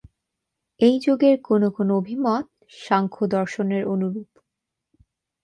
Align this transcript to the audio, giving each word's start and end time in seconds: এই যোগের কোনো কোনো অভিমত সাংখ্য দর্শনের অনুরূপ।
এই 0.79 0.95
যোগের 0.99 1.35
কোনো 1.41 1.67
কোনো 1.71 1.91
অভিমত 1.97 2.45
সাংখ্য 2.79 3.23
দর্শনের 3.27 3.83
অনুরূপ। 3.85 4.29